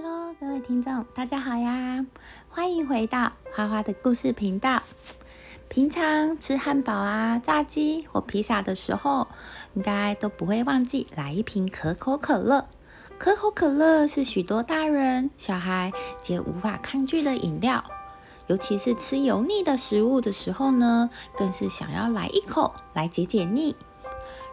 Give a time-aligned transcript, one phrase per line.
[0.00, 2.06] Hello，各位听众，大家好呀！
[2.48, 4.80] 欢迎回到花花的故事频道。
[5.68, 9.26] 平常吃汉堡啊、炸鸡或披萨的时候，
[9.74, 12.68] 应该都不会忘记来一瓶可口可乐。
[13.18, 15.92] 可口可乐是许多大人小孩
[16.22, 17.82] 皆无法抗拒的饮料，
[18.46, 23.74] 尤其是吃油腻的食物的时候呢，更是想要来一口来解解腻。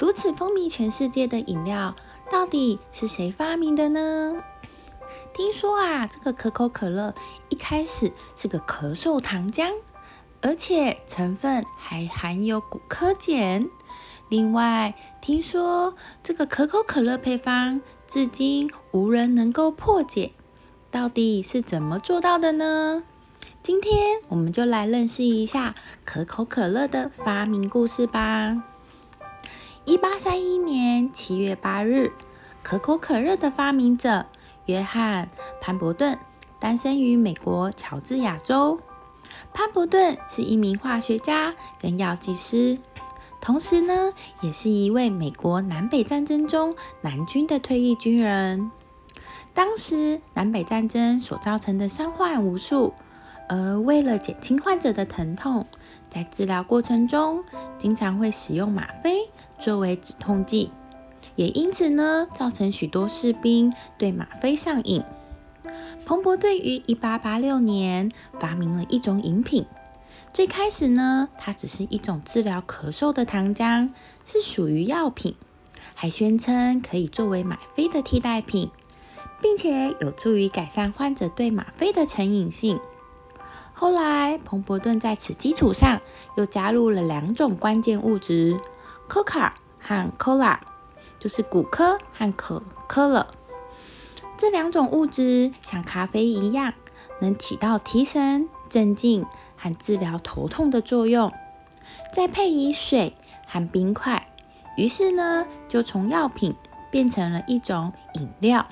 [0.00, 1.94] 如此风靡全世界的饮料，
[2.28, 4.42] 到底是谁发明的呢？
[5.34, 7.14] 听说啊，这个可口可乐
[7.48, 9.72] 一开始是个咳嗽糖浆，
[10.40, 13.68] 而且成分还含有骨科碱。
[14.28, 20.32] 另外，听说这个可口可乐配方至今无人能够破解，
[20.90, 23.04] 到底是怎么做到的呢？
[23.62, 28.62] 今天我们就来认识一下可口可乐的发明故事吧。
[29.84, 32.12] 一八三一年七月八日，
[32.62, 34.26] 可口可乐的发明者
[34.68, 35.28] 约翰
[35.62, 36.18] 潘伯顿
[36.60, 38.78] 诞生于美国乔治亚州。
[39.54, 42.78] 潘伯顿是一名化学家跟药剂师，
[43.40, 48.70] 同时呢，也是一位美国南北战争中南军的退役军人。
[49.54, 52.92] 当时南北战争所造成的伤患无数，
[53.48, 55.66] 而为了减轻患者的疼痛，
[56.10, 57.42] 在治疗过程中
[57.78, 59.30] 经常会使用吗啡。
[59.58, 60.70] 作为止痛剂，
[61.38, 65.04] 也因此呢，造成许多士兵对吗啡上瘾。
[66.04, 68.10] 彭伯顿于一八八六年
[68.40, 69.64] 发明了一种饮品。
[70.34, 73.90] 最开始呢，它只是一种治疗咳嗽的糖浆，
[74.24, 75.36] 是属于药品，
[75.94, 78.72] 还宣称可以作为吗啡的替代品，
[79.40, 82.80] 并且有助于改善患者对吗啡的成瘾性。
[83.72, 86.00] 后来，彭伯顿在此基础上
[86.36, 88.58] 又加入了两种关键物质。
[89.08, 90.58] Coca 和 Cola
[91.18, 93.26] 就是骨科和可可乐
[94.36, 96.72] 这两种物质，像咖啡一样，
[97.20, 99.26] 能起到提神、镇静
[99.56, 101.32] 和治疗头痛的作用。
[102.12, 103.14] 再配以水
[103.46, 104.28] 和冰块，
[104.76, 106.54] 于是呢，就从药品
[106.90, 108.68] 变成了一种饮料。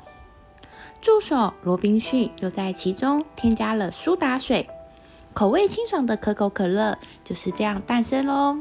[1.01, 4.69] 助手罗宾逊又在其中添加了苏打水，
[5.35, 8.59] 口味清爽的可口可乐就是这样诞生喽。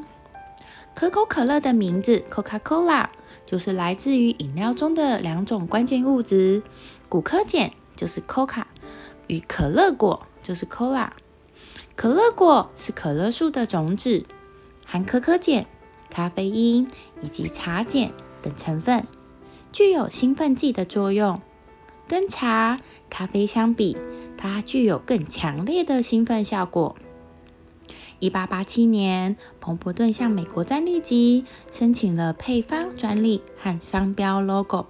[0.93, 3.07] 可口可乐的名字 Coca-Cola
[3.45, 6.63] 就是来自于饮料中的两种关键物质：
[7.07, 8.63] 骨科碱就是 Coca，
[9.27, 11.09] 与可乐果就是 Cola。
[11.95, 14.25] 可乐果是可乐树的种子，
[14.85, 15.65] 含可可碱、
[16.09, 16.89] 咖啡因
[17.21, 18.11] 以及茶碱
[18.41, 19.05] 等成分，
[19.71, 21.41] 具有兴奋剂的作用。
[22.07, 22.79] 跟茶、
[23.09, 23.97] 咖啡相比，
[24.37, 26.95] 它具有更强烈的兴奋效果。
[28.19, 34.85] 一八八七年，彭伯顿向美国专利局申请了配方专利和商标 logo。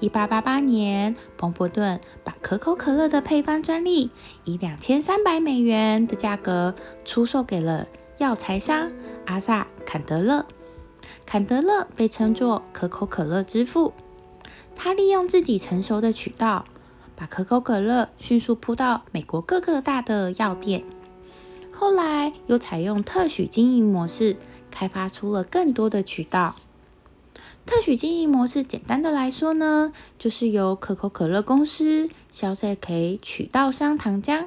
[0.00, 4.10] 一八八八年，彭伯顿把可口可乐的配方专利
[4.44, 7.86] 以两千三百美元的价格出售给了
[8.18, 8.90] 药材商
[9.24, 10.44] 阿萨坎德勒。
[11.24, 13.94] 坎德勒被称作可口可乐之父，
[14.74, 16.64] 他利用自己成熟的渠道，
[17.14, 20.84] 把可口可乐迅速铺到美国各个大的药店。
[21.78, 24.38] 后来又采用特许经营模式，
[24.70, 26.56] 开发出了更多的渠道。
[27.66, 34.46] 特许经营模式简单的来说呢，就是由可口可乐公司销售给渠道商糖浆，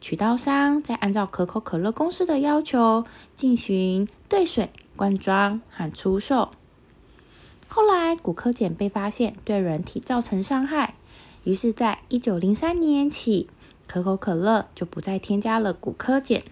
[0.00, 3.04] 渠道商再按照可口可乐公司的要求
[3.36, 6.52] 进行兑水、灌装和出售。
[7.68, 10.94] 后来，骨科碱被发现对人体造成伤害，
[11.44, 13.48] 于是，在一九零三年起，
[13.86, 16.42] 可口可乐就不再添加了骨科碱。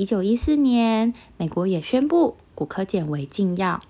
[0.00, 3.82] 一九一四年，美国也宣布骨科碱为禁药。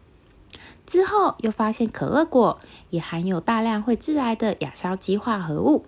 [0.85, 2.59] 之后又发现可乐果
[2.91, 5.85] 也含有大量会致癌的亚硝基化合物，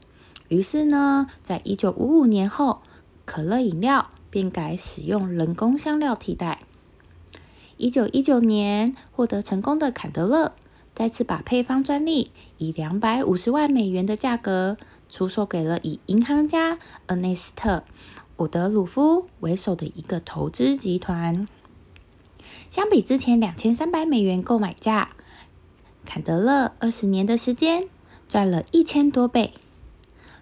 [0.46, 2.82] 于是呢，在一九五五年后，
[3.24, 6.60] 可乐饮料便改使用人工香料替代。
[7.76, 10.52] 一九一九年获得成功的坎德勒，
[10.94, 14.76] 再次把配方专利以两百五十万美元的价格
[15.08, 17.82] 出售给了以银行家恩内斯特。
[18.38, 21.46] 伍德鲁夫为首的一个投资集团，
[22.70, 25.10] 相比之前两千三百美元购买价，
[26.06, 27.88] 坎德勒二十年的时间
[28.28, 29.52] 赚了一千多倍。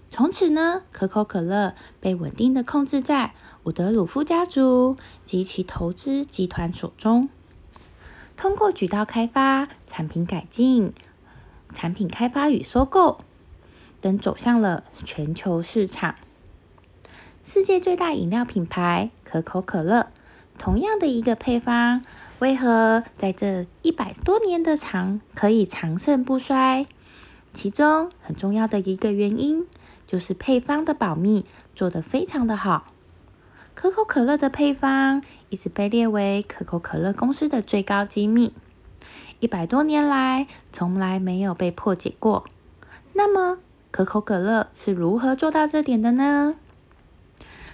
[0.08, 3.34] 从此呢，可口可乐被稳定的控制在
[3.64, 7.28] 伍德鲁夫家族及其投资集团手中，
[8.36, 10.94] 通过渠道开发、产品改进、
[11.74, 13.18] 产品开发与收购
[14.00, 16.14] 等，走向了全球市场。
[17.42, 20.08] 世界最大饮料品牌可口可乐，
[20.58, 22.02] 同样的一个配方，
[22.38, 26.86] 为何在这一百多年的长可以长盛不衰？
[27.54, 29.66] 其中很重要的一个原因，
[30.06, 32.84] 就是配方的保密做得非常的好。
[33.74, 38.52] 可口可乐的配方一直被列为可口可乐公司的最高机密，
[39.38, 42.44] 一百多年来从来没有被破解过。
[43.14, 43.58] 那么，
[43.90, 46.54] 可口可乐是如何做到这点的呢？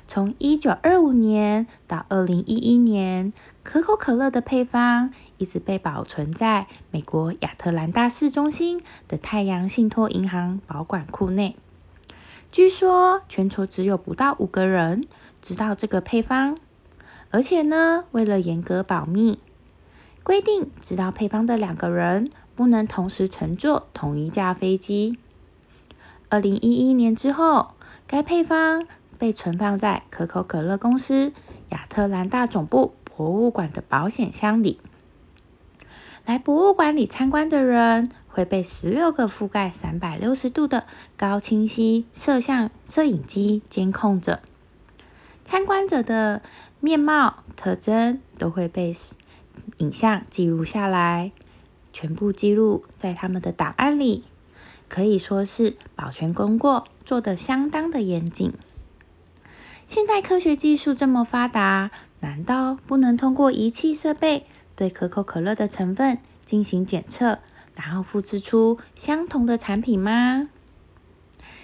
[0.09, 3.33] 从一九二五年到二零一一年，
[3.65, 11.57] 可口可乐的配方一直被保存在美国亚特兰大市中心的太阳信托银行保管库内。
[12.53, 15.05] 据说，全球只有不到五个人
[15.43, 16.57] 知道这个配方，
[17.31, 19.41] 而且呢，为了严格保密，
[20.23, 25.19] 规定知道配方的两个人不能同时乘坐同一架飞机。
[26.29, 27.73] 二零一一年之后，
[28.07, 28.87] 该配方。
[29.19, 31.33] 被存放在可口可乐公司
[31.71, 34.81] 亚特兰大总部博物馆的保险箱里。
[36.25, 40.85] 来博物馆里参观的人会被十六个覆盖三百六十度的
[41.17, 44.41] 高清晰摄像摄影机监控着，
[45.45, 46.43] 参观者的
[46.81, 48.93] 面貌特征都会被
[49.79, 51.31] 影像记录下来，
[51.93, 54.25] 全部记录在他们的档案里，
[54.89, 58.53] 可以说是保全工作做得相当的严谨。
[59.87, 64.45] 现代科学技术这么发达，难道不能通过仪器设备
[64.75, 67.39] 对可口可乐的成分进行检测，
[67.77, 70.49] 然后复制出相同的产品吗？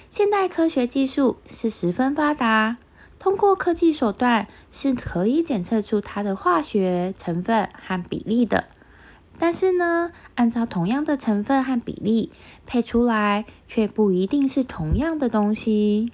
[0.09, 2.77] 现代科学技术是十分发达，
[3.19, 8.69] 通过科技手段是可以检测出它的化学成分和比例的。
[9.39, 12.31] 但是呢，按照同样的成分和比例
[12.67, 16.13] 配出来，却不一定是同样的东西。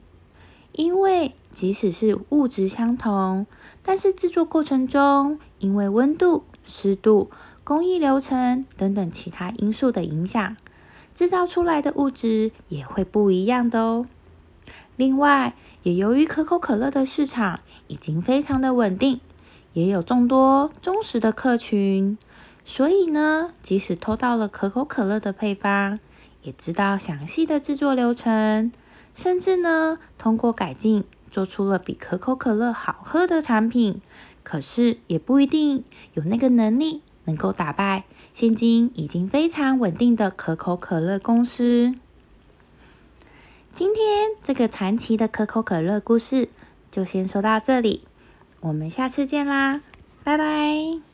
[0.79, 3.49] 因为即使是物质相同，
[3.83, 7.33] 但是制作过程中因为温度、湿度、
[7.65, 10.57] 工艺流程等等其他因素的影响，
[11.17, 14.07] 制造出来的物质也会不一样的哦。
[14.95, 17.59] 另外，也由于可口可乐的市场
[17.89, 19.19] 已经非常的稳定，
[19.73, 22.17] 也有众多忠实的客群，
[22.65, 25.99] 所以呢，即使偷到了可口可乐的配方，
[26.43, 28.71] 也知道详细的制作流程。
[29.15, 34.01] 甚至呢，通过改进做出了比可口可乐好喝的产品，
[34.43, 35.85] 可是也不一定
[36.15, 41.95] 有那个能力能够打败现今已经非常稳定的可口可乐公司。
[43.73, 46.49] 今天这个传奇的可口可乐故事
[46.91, 48.05] 就先说到这里，
[48.61, 49.83] 我们下次见啦，
[50.25, 51.08] 拜拜。